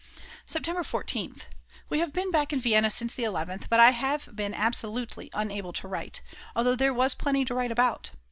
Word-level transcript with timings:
September 0.47 0.81
14th. 0.81 1.41
We 1.87 1.99
have 1.99 2.11
been 2.11 2.31
back 2.31 2.51
in 2.51 2.59
Vienna 2.59 2.89
since 2.89 3.13
the 3.13 3.21
11th, 3.21 3.65
but 3.69 3.79
I 3.79 3.91
have 3.91 4.35
been 4.35 4.55
absolutely 4.55 5.29
unable 5.31 5.73
to 5.73 5.87
write, 5.87 6.23
though 6.55 6.75
there 6.75 6.91
was 6.91 7.13
plenty 7.13 7.45
to 7.45 7.53
write 7.53 7.71
about. 7.71 8.09